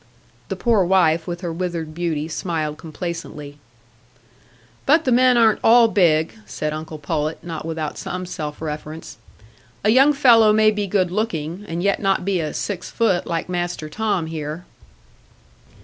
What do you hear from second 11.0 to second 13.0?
looking and yet not be a six